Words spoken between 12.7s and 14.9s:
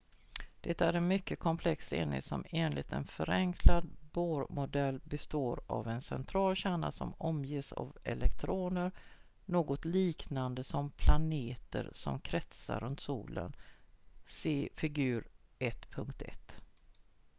runt solen se